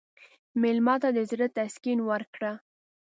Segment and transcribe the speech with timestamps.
[0.61, 2.51] مېلمه ته د زړه تسکین ورکړه.